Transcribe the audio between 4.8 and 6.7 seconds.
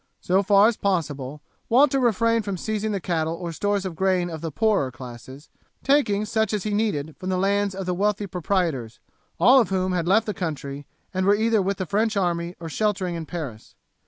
classes, taking such as